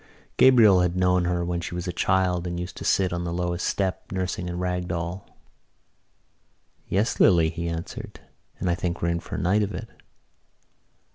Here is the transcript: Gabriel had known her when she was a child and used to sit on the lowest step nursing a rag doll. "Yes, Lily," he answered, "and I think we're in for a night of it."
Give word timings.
Gabriel 0.37 0.81
had 0.81 0.95
known 0.95 1.25
her 1.25 1.45
when 1.45 1.61
she 1.61 1.75
was 1.75 1.87
a 1.87 1.93
child 1.93 2.47
and 2.47 2.59
used 2.59 2.75
to 2.75 2.83
sit 2.83 3.13
on 3.13 3.23
the 3.23 3.31
lowest 3.31 3.67
step 3.67 4.11
nursing 4.11 4.49
a 4.49 4.55
rag 4.55 4.87
doll. 4.87 5.37
"Yes, 6.87 7.19
Lily," 7.19 7.51
he 7.51 7.69
answered, 7.69 8.19
"and 8.59 8.67
I 8.67 8.73
think 8.73 9.03
we're 9.03 9.09
in 9.09 9.19
for 9.19 9.35
a 9.35 9.37
night 9.37 9.61
of 9.61 9.75
it." 9.75 9.89